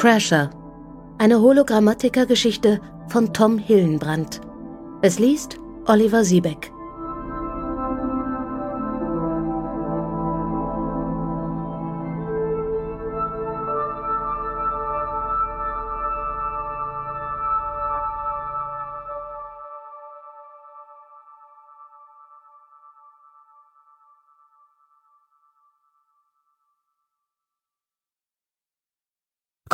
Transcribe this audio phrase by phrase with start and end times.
[0.00, 0.48] Crasher.
[1.18, 4.40] Eine Hologrammatiker-Geschichte von Tom Hillenbrand.
[5.02, 6.72] Es liest Oliver Siebeck.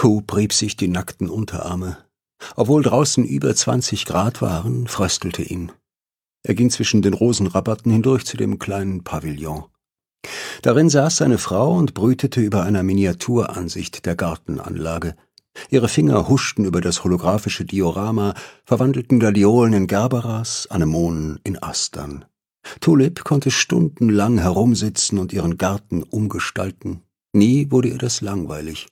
[0.06, 1.96] Coop rieb sich die nackten Unterarme.
[2.54, 5.72] Obwohl draußen über 20 Grad waren, fröstelte ihn.
[6.44, 9.64] Er ging zwischen den Rosenrabatten hindurch zu dem kleinen Pavillon.
[10.62, 15.16] Darin saß seine Frau und brütete über einer Miniaturansicht der Gartenanlage.
[15.70, 18.34] Ihre Finger huschten über das holographische Diorama,
[18.64, 22.26] verwandelten Gladiolen in Gerberas, Anemonen in Astern.
[22.78, 27.02] Tulip konnte stundenlang herumsitzen und ihren Garten umgestalten.
[27.32, 28.86] Nie wurde ihr das langweilig.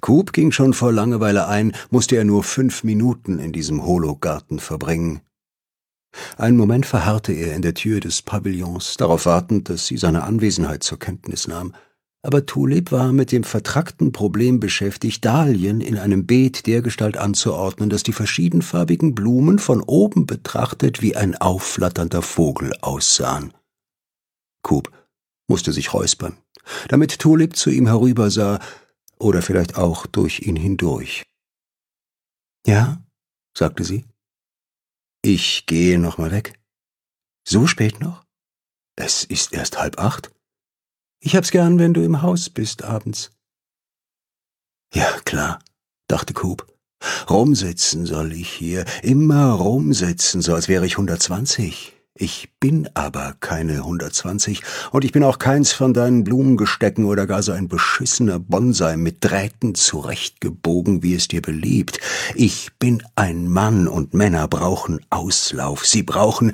[0.00, 5.20] Coop ging schon vor Langeweile ein, musste er nur fünf Minuten in diesem Hologarten verbringen.
[6.36, 10.82] Einen Moment verharrte er in der Tür des Pavillons, darauf wartend, dass sie seine Anwesenheit
[10.82, 11.74] zur Kenntnis nahm.
[12.22, 18.02] Aber Tulip war mit dem vertrackten Problem beschäftigt, Dahlien in einem Beet dergestalt anzuordnen, dass
[18.02, 23.52] die verschiedenfarbigen Blumen von oben betrachtet wie ein aufflatternder Vogel aussahen.
[24.62, 24.90] Coop
[25.48, 26.36] musste sich räuspern,
[26.88, 28.58] damit Tulip zu ihm herübersah,
[29.18, 31.24] oder vielleicht auch durch ihn hindurch.
[32.66, 33.02] Ja,
[33.56, 34.04] sagte sie.
[35.22, 36.58] Ich gehe noch mal weg.
[37.46, 38.24] So spät noch?
[38.96, 40.30] Es ist erst halb acht.
[41.20, 43.30] Ich hab's gern, wenn du im Haus bist abends.
[44.94, 45.58] Ja, klar,
[46.08, 46.66] dachte Coop.
[47.28, 51.97] Rumsitzen soll ich hier, immer rumsitzen, so als wäre ich hundertzwanzig.
[52.20, 57.44] Ich bin aber keine 120 und ich bin auch keins von deinen Blumengestecken oder gar
[57.44, 62.00] so ein beschissener Bonsai mit Drähten zurechtgebogen, wie es dir beliebt.
[62.34, 65.86] Ich bin ein Mann und Männer brauchen Auslauf.
[65.86, 66.50] Sie brauchen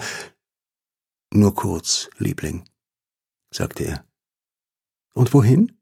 [1.33, 2.65] nur kurz, Liebling,
[3.51, 4.05] sagte er.
[5.15, 5.73] Und wohin?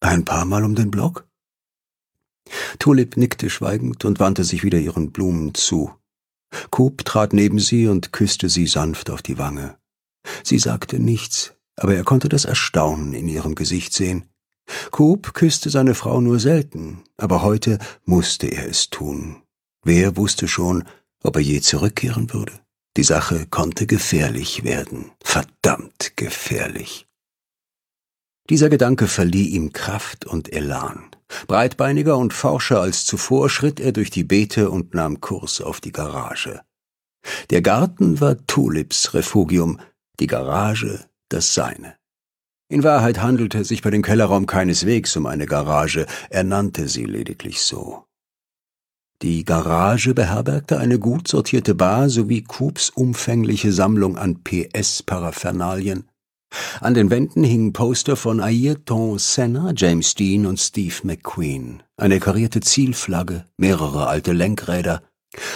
[0.00, 1.28] Ein paar Mal um den Block?
[2.80, 5.94] Tulip nickte schweigend und wandte sich wieder ihren Blumen zu.
[6.70, 9.76] Coop trat neben sie und küsste sie sanft auf die Wange.
[10.42, 14.28] Sie sagte nichts, aber er konnte das Erstaunen in ihrem Gesicht sehen.
[14.90, 19.42] Coop küsste seine Frau nur selten, aber heute musste er es tun.
[19.84, 20.84] Wer wusste schon,
[21.22, 22.52] ob er je zurückkehren würde?
[22.96, 27.05] Die Sache konnte gefährlich werden, verdammt gefährlich.
[28.48, 31.10] Dieser Gedanke verlieh ihm Kraft und Elan.
[31.48, 35.92] Breitbeiniger und forscher als zuvor schritt er durch die Beete und nahm Kurs auf die
[35.92, 36.60] Garage.
[37.50, 39.80] Der Garten war Tulips Refugium,
[40.20, 41.96] die Garage das seine.
[42.68, 47.04] In Wahrheit handelte es sich bei dem Kellerraum keineswegs um eine Garage, er nannte sie
[47.04, 48.04] lediglich so.
[49.22, 56.08] Die Garage beherbergte eine gut sortierte Bar sowie Coops umfängliche Sammlung an PS-Paraphernalien,
[56.80, 62.60] an den Wänden hingen Poster von Ayrton Senna, James Dean und Steve McQueen, eine karierte
[62.60, 65.02] Zielflagge, mehrere alte Lenkräder,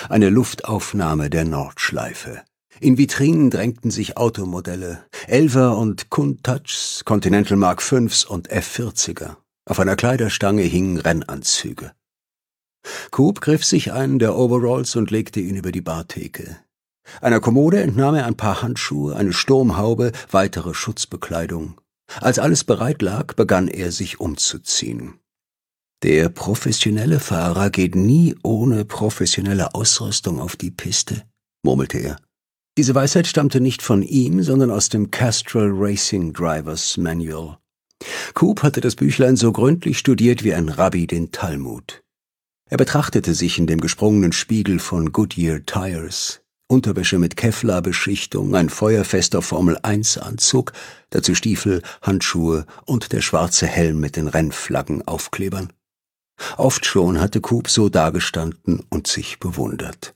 [0.08, 2.42] eine Luftaufnahme der Nordschleife.
[2.80, 9.36] In Vitrinen drängten sich Automodelle, Elver und Countachs, Continental Mark Vs und F40er.
[9.68, 11.92] Auf einer Kleiderstange hingen Rennanzüge.
[13.10, 16.56] Coop griff sich einen der Overalls und legte ihn über die Bartheke.
[17.20, 21.80] Einer Kommode entnahm er ein paar Handschuhe, eine Sturmhaube, weitere Schutzbekleidung.
[22.20, 25.14] Als alles bereit lag, begann er sich umzuziehen.
[26.02, 31.24] Der professionelle Fahrer geht nie ohne professionelle Ausrüstung auf die Piste,
[31.62, 32.16] murmelte er.
[32.78, 37.58] Diese Weisheit stammte nicht von ihm, sondern aus dem Castrol Racing Drivers Manual.
[38.32, 42.02] Coop hatte das Büchlein so gründlich studiert wie ein Rabbi den Talmud.
[42.70, 49.42] Er betrachtete sich in dem gesprungenen Spiegel von Goodyear Tires, Unterwäsche mit Kevlar-Beschichtung, ein feuerfester
[49.42, 50.72] Formel-1-Anzug,
[51.10, 55.72] dazu Stiefel, Handschuhe und der schwarze Helm mit den Rennflaggenaufklebern.
[56.56, 60.14] Oft schon hatte Coop so dagestanden und sich bewundert.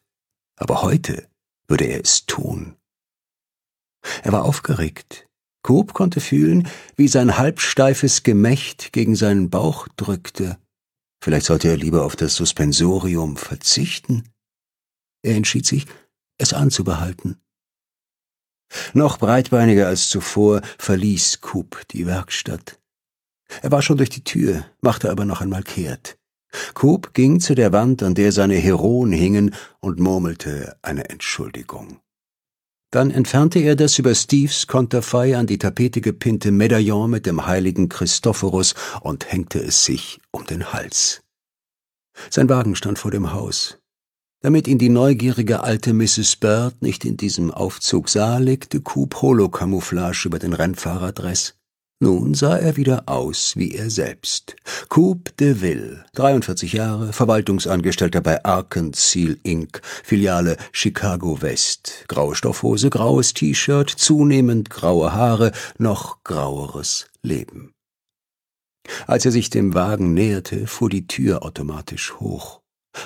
[0.57, 1.27] Aber heute
[1.67, 2.77] würde er es tun.
[4.23, 5.27] Er war aufgeregt.
[5.63, 10.59] Coop konnte fühlen, wie sein halbsteifes Gemächt gegen seinen Bauch drückte.
[11.21, 14.29] Vielleicht sollte er lieber auf das Suspensorium verzichten.
[15.23, 15.87] Er entschied sich,
[16.45, 17.41] es anzubehalten.
[18.93, 22.79] Noch breitbeiniger als zuvor verließ Coop die Werkstatt.
[23.63, 26.17] Er war schon durch die Tür, machte aber noch einmal kehrt.
[26.75, 32.01] Coop ging zu der Wand, an der seine Heroen hingen, und murmelte eine Entschuldigung.
[32.91, 37.89] Dann entfernte er das über Steves Konterfei an die Tapete gepinnte Medaillon mit dem heiligen
[37.89, 41.23] Christophorus und hängte es sich um den Hals.
[42.31, 43.79] Sein Wagen stand vor dem Haus.
[44.45, 46.37] Damit ihn die neugierige alte Mrs.
[46.37, 51.55] Bird nicht in diesem Aufzug sah, legte Coop Holo-Camouflage über den Rennfahrerdress.
[51.99, 54.55] Nun sah er wieder aus wie er selbst.
[54.91, 62.05] Coop de Ville, 43 Jahre, Verwaltungsangestellter bei Arkand Seal Inc., Filiale Chicago West.
[62.09, 67.73] Graue Stoffhose, graues T-Shirt, zunehmend graue Haare, noch graueres Leben.
[69.07, 72.61] Als er sich dem Wagen näherte, fuhr die Tür automatisch hoch.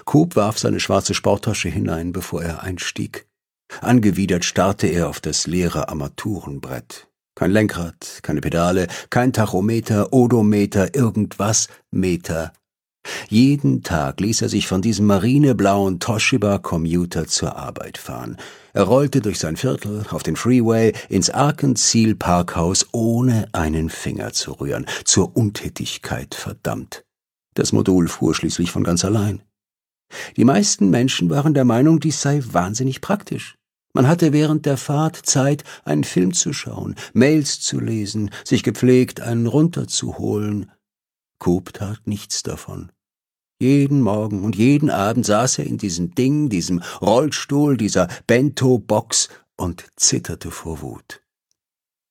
[0.05, 3.27] Coop warf seine schwarze Sporttasche hinein, bevor er einstieg.
[3.81, 7.09] Angewidert starrte er auf das leere Armaturenbrett.
[7.35, 12.53] Kein Lenkrad, keine Pedale, kein Tachometer, Odometer, irgendwas, Meter.
[13.29, 18.37] Jeden Tag ließ er sich von diesem marineblauen Toshiba-Commuter zur Arbeit fahren.
[18.73, 24.53] Er rollte durch sein Viertel, auf den Freeway, ins Arkansas Parkhaus, ohne einen Finger zu
[24.53, 24.87] rühren.
[25.05, 27.05] Zur Untätigkeit verdammt.
[27.55, 29.43] Das Modul fuhr schließlich von ganz allein.
[30.37, 33.57] Die meisten Menschen waren der Meinung, dies sei wahnsinnig praktisch.
[33.95, 39.21] Man hatte während der Fahrt Zeit, einen Film zu schauen, Mails zu lesen, sich gepflegt
[39.21, 40.71] einen runterzuholen.
[41.39, 42.93] Coop tat nichts davon.
[43.61, 49.85] Jeden Morgen und jeden Abend saß er in diesem Ding, diesem Rollstuhl, dieser Bento-Box und
[49.97, 51.23] zitterte vor Wut.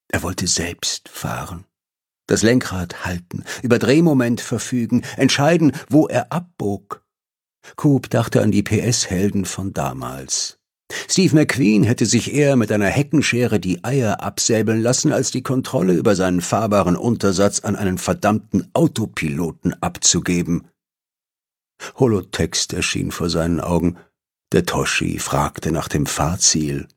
[0.10, 1.66] Er wollte selbst fahren,
[2.28, 7.06] das Lenkrad halten, über Drehmoment verfügen, entscheiden, wo er abbog.
[7.76, 10.58] Coop dachte an die PS-Helden von damals,
[11.10, 15.94] Steve McQueen hätte sich eher mit einer Heckenschere die Eier absäbeln lassen, als die Kontrolle
[15.94, 20.68] über seinen fahrbaren Untersatz an einen verdammten Autopiloten abzugeben.
[21.96, 23.98] Holotext erschien vor seinen Augen.
[24.54, 26.88] Der Toshi fragte nach dem Fahrziel.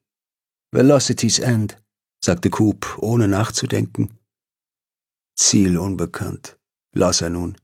[0.73, 1.77] Velocity's End,
[2.25, 4.19] sagte Coop, ohne nachzudenken.
[5.37, 6.59] Ziel unbekannt,
[6.95, 7.57] las er nun.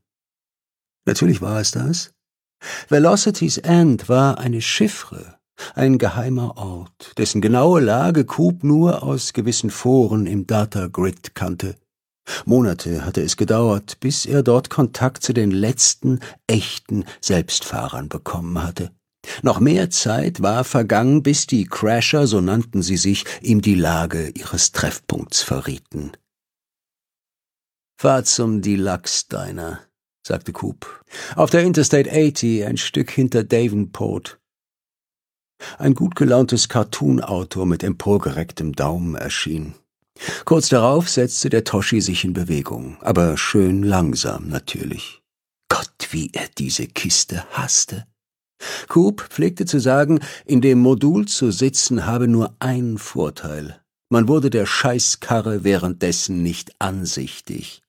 [1.06, 2.12] Natürlich war es das.
[2.88, 5.38] Velocity's End war eine Chiffre,
[5.74, 11.76] ein geheimer Ort, dessen genaue Lage Coop nur aus gewissen Foren im Data Grid kannte.
[12.44, 18.90] Monate hatte es gedauert, bis er dort Kontakt zu den letzten echten Selbstfahrern bekommen hatte.
[19.42, 24.28] Noch mehr Zeit war vergangen, bis die Crasher, so nannten sie sich, ihm die Lage
[24.28, 26.12] ihres Treffpunkts verrieten.
[27.98, 29.80] Fahr zum Deluxe Diner,
[30.26, 31.04] sagte Coop.
[31.36, 34.38] Auf der Interstate 80, ein Stück hinter Davenport.
[35.78, 39.74] Ein gut gelauntes Cartoon-Auto mit emporgerecktem Daumen erschien.
[40.44, 45.22] Kurz darauf setzte der Toshi sich in Bewegung, aber schön langsam natürlich.
[45.68, 48.06] Gott, wie er diese Kiste hasste.
[48.88, 53.80] Coop pflegte zu sagen, in dem Modul zu sitzen habe nur einen Vorteil.
[54.08, 57.82] Man wurde der Scheißkarre währenddessen nicht ansichtig.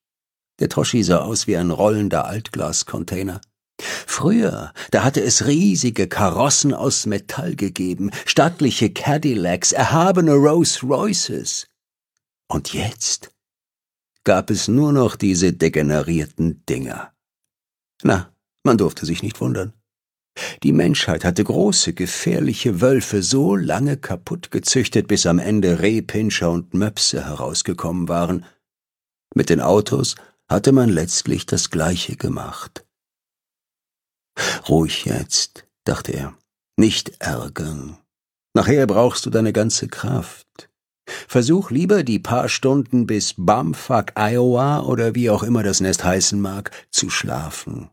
[0.60, 3.42] Der Toshi sah aus wie ein rollender Altglascontainer.
[3.80, 11.68] Früher, da hatte es riesige Karossen aus Metall gegeben, stattliche Cadillacs, erhabene Rolls Royces.
[12.48, 13.30] Und jetzt
[14.24, 17.14] gab es nur noch diese degenerierten Dinger.
[18.02, 18.34] Na,
[18.64, 19.74] man durfte sich nicht wundern.
[20.64, 26.74] Die Menschheit hatte große, gefährliche Wölfe so lange kaputt gezüchtet, bis am Ende Rehpinscher und
[26.74, 28.46] Möpse herausgekommen waren.
[29.34, 30.16] Mit den Autos
[30.50, 32.86] hatte man letztlich das Gleiche gemacht.
[34.70, 36.38] Ruhig jetzt, dachte er,
[36.78, 37.98] nicht ärgern.
[38.54, 40.70] Nachher brauchst du deine ganze Kraft.
[41.06, 46.40] Versuch lieber die paar Stunden bis Bumfuck, Iowa oder wie auch immer das Nest heißen
[46.40, 47.90] mag, zu schlafen.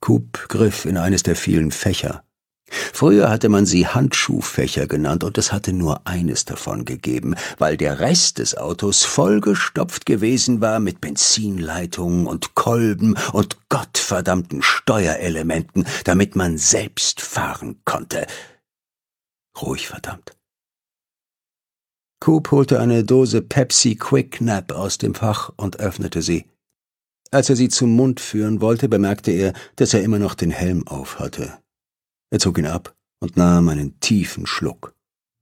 [0.00, 2.25] Coop griff in eines der vielen Fächer.
[2.68, 8.00] Früher hatte man sie Handschuhfächer genannt und es hatte nur eines davon gegeben, weil der
[8.00, 16.58] Rest des Autos vollgestopft gewesen war mit Benzinleitungen und Kolben und gottverdammten Steuerelementen, damit man
[16.58, 18.26] selbst fahren konnte.
[19.60, 20.36] Ruhig verdammt.
[22.20, 26.46] Coop holte eine Dose Pepsi Quick Nap aus dem Fach und öffnete sie.
[27.30, 30.86] Als er sie zum Mund führen wollte, bemerkte er, dass er immer noch den Helm
[30.88, 31.58] auf hatte.
[32.36, 34.94] Er zog ihn ab und nahm einen tiefen Schluck.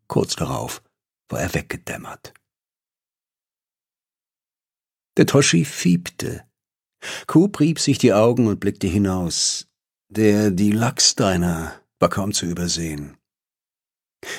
[0.07, 0.81] Kurz darauf
[1.29, 2.33] war er weggedämmert.
[5.17, 6.45] Der Toshi fiebte.
[7.27, 9.67] Coop rieb sich die Augen und blickte hinaus.
[10.09, 13.17] Der die Lachsteiner war kaum zu übersehen.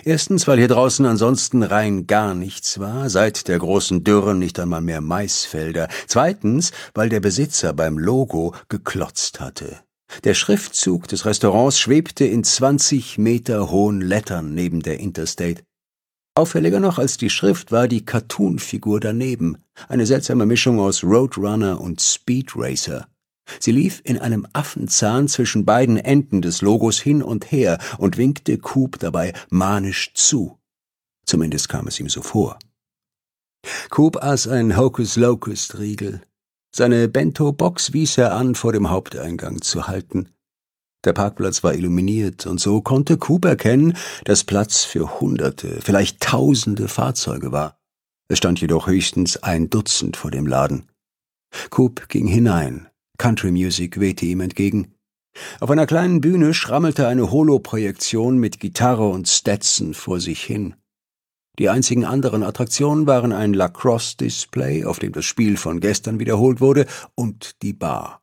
[0.06, 4.80] Erstens, weil hier draußen ansonsten rein gar nichts war, seit der großen Dürren nicht einmal
[4.80, 5.90] mehr Maisfelder.
[6.08, 9.85] Zweitens, weil der Besitzer beim Logo geklotzt hatte.
[10.24, 15.64] Der Schriftzug des Restaurants schwebte in zwanzig Meter hohen Lettern neben der Interstate.
[16.36, 19.58] Auffälliger noch als die Schrift war die Cartoon-Figur daneben,
[19.88, 23.08] eine seltsame Mischung aus Roadrunner und Speed Racer.
[23.60, 28.58] Sie lief in einem Affenzahn zwischen beiden Enden des Logos hin und her und winkte
[28.58, 30.58] Coop dabei manisch zu.
[31.26, 32.60] Zumindest kam es ihm so vor.
[33.90, 36.22] Coop aß ein Hocus-Locust-Riegel.
[36.78, 40.28] Seine Bento-Box wies er an, vor dem Haupteingang zu halten.
[41.06, 46.90] Der Parkplatz war illuminiert, und so konnte Coop erkennen, dass Platz für Hunderte, vielleicht Tausende
[46.90, 47.80] Fahrzeuge war.
[48.28, 50.92] Es stand jedoch höchstens ein Dutzend vor dem Laden.
[51.70, 52.90] Coop ging hinein.
[53.18, 54.96] Country Music wehte ihm entgegen.
[55.62, 60.76] Auf einer kleinen Bühne schrammelte eine Holoprojektion mit Gitarre und Stetson vor sich hin.
[61.60, 66.86] Die einzigen anderen Attraktionen waren ein Lacrosse-Display, auf dem das Spiel von gestern wiederholt wurde,
[67.16, 68.22] und die Bar.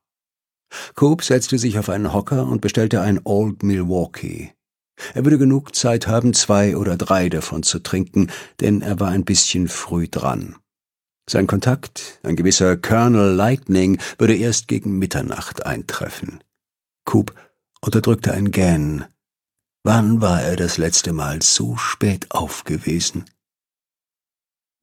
[0.95, 4.53] Coop setzte sich auf einen Hocker und bestellte ein Old Milwaukee.
[5.15, 9.25] Er würde genug Zeit haben, zwei oder drei davon zu trinken, denn er war ein
[9.25, 10.57] bisschen früh dran.
[11.29, 16.43] Sein Kontakt, ein gewisser Colonel Lightning, würde erst gegen Mitternacht eintreffen.
[17.05, 17.35] Coop
[17.81, 19.05] unterdrückte ein Gähn.
[19.85, 23.25] Wann war er das letzte Mal so spät aufgewesen?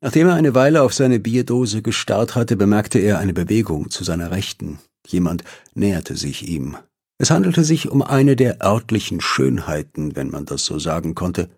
[0.02, 4.32] Nachdem er eine Weile auf seine Bierdose gestarrt hatte, bemerkte er eine Bewegung zu seiner
[4.32, 4.80] Rechten.
[5.08, 6.78] Jemand näherte sich ihm.
[7.18, 11.50] Es handelte sich um eine der örtlichen Schönheiten, wenn man das so sagen konnte.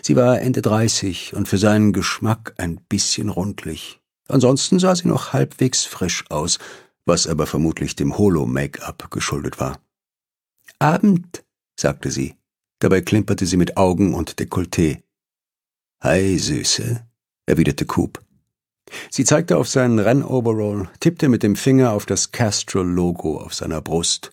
[0.00, 4.00] Sie war Ende dreißig und für seinen Geschmack ein bisschen rundlich.
[4.28, 6.60] Ansonsten sah sie noch halbwegs frisch aus,
[7.04, 9.80] was aber vermutlich dem Holo-Make-up geschuldet war.
[10.78, 11.44] Abend,
[11.78, 12.35] sagte sie.
[12.78, 15.02] Dabei klimperte sie mit Augen und Dekolleté.
[16.02, 17.06] Hi, Süße,
[17.46, 18.22] erwiderte Coop.
[19.10, 24.30] Sie zeigte auf seinen Rennoverall, tippte mit dem Finger auf das Castrol-Logo auf seiner Brust.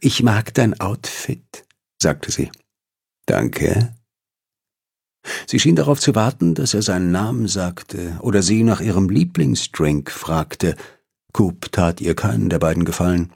[0.00, 1.64] Ich mag dein Outfit,
[2.00, 2.50] sagte sie.
[3.26, 3.94] Danke.
[5.46, 10.10] Sie schien darauf zu warten, dass er seinen Namen sagte oder sie nach ihrem Lieblingsdrink
[10.10, 10.76] fragte.
[11.32, 13.32] Coop tat ihr keinen der beiden Gefallen.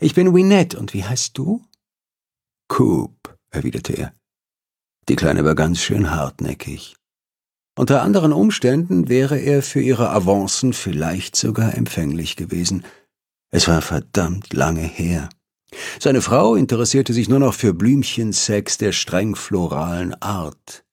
[0.00, 1.62] Ich bin Winnet, und wie heißt du?
[2.68, 3.23] Coop,
[3.54, 4.12] erwiderte er.
[5.08, 6.96] Die Kleine war ganz schön hartnäckig.
[7.76, 12.84] Unter anderen Umständen wäre er für ihre Avancen vielleicht sogar empfänglich gewesen.
[13.50, 15.28] Es war verdammt lange her.
[15.98, 20.84] Seine Frau interessierte sich nur noch für Blümchensex der streng floralen Art.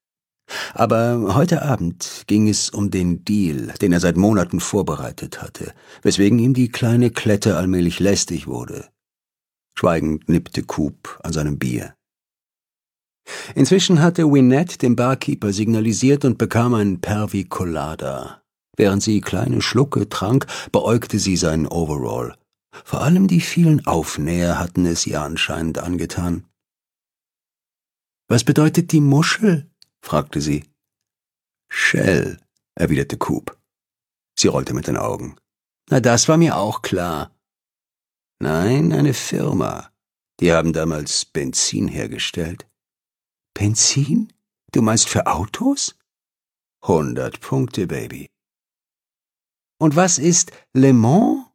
[0.74, 6.40] Aber heute Abend ging es um den Deal, den er seit Monaten vorbereitet hatte, weswegen
[6.40, 8.90] ihm die kleine Klette allmählich lästig wurde.
[9.78, 11.94] Schweigend nippte Coop an seinem Bier.
[13.56, 18.42] Inzwischen hatte Winnet dem Barkeeper signalisiert und bekam ein Pervi Colada.
[18.78, 22.36] Während sie kleine Schlucke trank, beäugte sie seinen Overall.
[22.86, 26.46] Vor allem die vielen Aufnäher hatten es ihr anscheinend angetan.
[28.28, 29.70] Was bedeutet die Muschel?
[30.02, 30.64] fragte sie.
[31.70, 32.38] Shell,
[32.76, 33.58] erwiderte Coop.
[34.38, 35.36] Sie rollte mit den Augen.
[35.90, 37.36] Na, das war mir auch klar.
[38.40, 39.92] Nein, eine Firma.
[40.40, 42.66] Die haben damals Benzin hergestellt.
[43.62, 44.34] Benzin?
[44.72, 45.96] Du meinst für Autos?
[46.82, 48.28] Hundert Punkte, Baby.
[49.78, 51.46] Und was ist Le Mans?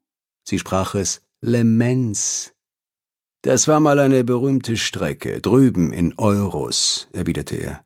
[0.45, 2.55] Sie sprach es Le Mans.
[3.43, 7.85] Das war mal eine berühmte Strecke, drüben in Euros, erwiderte er.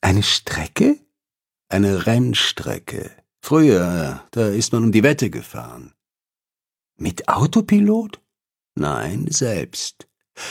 [0.00, 1.00] Eine Strecke?
[1.68, 3.10] Eine Rennstrecke.
[3.42, 5.92] Früher, da ist man um die Wette gefahren.
[6.98, 8.20] Mit Autopilot?
[8.76, 10.06] Nein, selbst.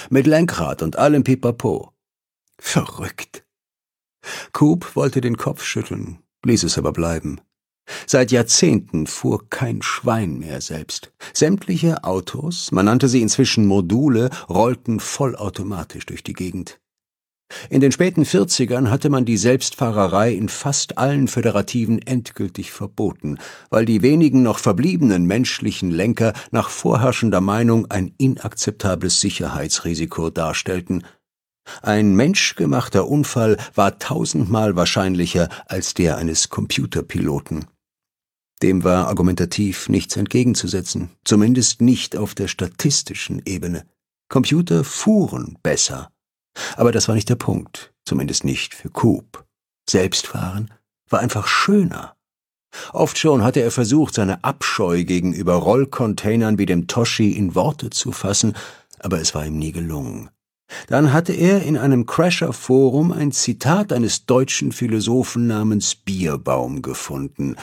[0.10, 1.93] Mit Lenkrad und allem Pipapo.
[2.60, 3.46] Verrückt.
[4.52, 7.42] Coop wollte den Kopf schütteln, ließ es aber bleiben.
[8.08, 11.12] Seit Jahrzehnten fuhr kein Schwein mehr selbst.
[11.34, 16.80] Sämtliche Autos, man nannte sie inzwischen Module, rollten vollautomatisch durch die Gegend.
[17.70, 23.38] In den späten 40ern hatte man die Selbstfahrerei in fast allen Föderativen endgültig verboten,
[23.70, 31.04] weil die wenigen noch verbliebenen menschlichen Lenker nach vorherrschender Meinung ein inakzeptables Sicherheitsrisiko darstellten
[31.82, 37.66] ein menschgemachter Unfall war tausendmal wahrscheinlicher als der eines Computerpiloten.
[38.62, 43.86] Dem war argumentativ nichts entgegenzusetzen, zumindest nicht auf der statistischen Ebene.
[44.30, 46.10] Computer fuhren besser.
[46.76, 49.46] Aber das war nicht der Punkt, zumindest nicht für Coop.
[49.90, 50.74] Selbstfahren
[51.10, 52.16] war einfach schöner.
[52.92, 58.12] Oft schon hatte er versucht, seine Abscheu gegenüber Rollcontainern wie dem Toshi in Worte zu
[58.12, 58.56] fassen,
[59.00, 60.30] aber es war ihm nie gelungen.
[60.88, 67.56] Dann hatte er in einem Crasher-Forum ein Zitat eines deutschen Philosophen namens Bierbaum gefunden.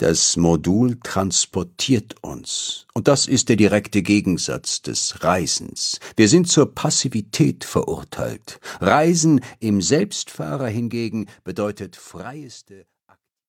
[0.00, 2.86] Das Modul transportiert uns.
[2.94, 6.00] Und das ist der direkte Gegensatz des Reisens.
[6.16, 8.60] Wir sind zur Passivität verurteilt.
[8.80, 12.86] Reisen im Selbstfahrer hingegen bedeutet freieste